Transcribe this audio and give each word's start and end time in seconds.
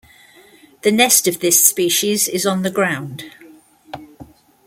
The 0.81 0.91
nest 0.91 1.27
of 1.27 1.41
this 1.41 1.63
species 1.63 2.27
is 2.27 2.43
on 2.43 2.63
the 2.63 2.71
ground. 2.71 3.25